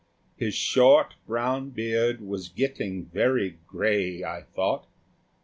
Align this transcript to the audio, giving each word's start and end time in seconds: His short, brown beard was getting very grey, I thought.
His 0.35 0.55
short, 0.55 1.13
brown 1.27 1.69
beard 1.69 2.21
was 2.21 2.49
getting 2.49 3.05
very 3.05 3.59
grey, 3.67 4.23
I 4.23 4.41
thought. 4.41 4.87